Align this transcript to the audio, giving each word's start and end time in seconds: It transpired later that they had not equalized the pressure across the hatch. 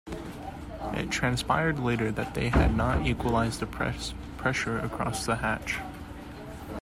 It 0.95 1.11
transpired 1.11 1.77
later 1.77 2.11
that 2.11 2.33
they 2.33 2.49
had 2.49 2.75
not 2.75 3.05
equalized 3.05 3.59
the 3.59 3.67
pressure 3.67 4.79
across 4.79 5.27
the 5.27 5.35
hatch. 5.35 5.77